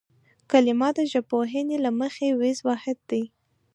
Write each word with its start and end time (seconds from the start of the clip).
کلمه 0.51 0.89
د 0.97 0.99
ژبپوهنې 1.11 1.77
له 1.85 1.91
مخې 1.99 2.27
وییز 2.39 2.59
واحد 2.67 2.97
دی 3.09 3.23